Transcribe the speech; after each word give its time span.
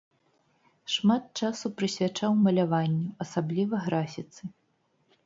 Шмат 0.93 1.23
часу 1.43 1.65
прысвячаў 1.81 2.31
маляванню, 2.45 3.13
асабліва 3.27 3.83
графіцы. 3.89 4.43